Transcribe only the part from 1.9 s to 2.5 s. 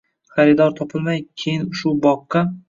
boqqa